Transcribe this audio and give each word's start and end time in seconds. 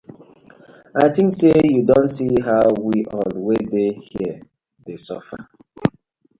I 1.03 1.03
tink 1.13 1.29
say 1.39 1.55
yu 1.73 1.81
don 1.89 2.05
see 2.15 2.33
how 2.47 2.65
we 2.87 2.97
all 3.19 3.53
dey 3.71 3.91
here 4.09 4.37
dey 4.85 4.97
suffer. 5.07 5.39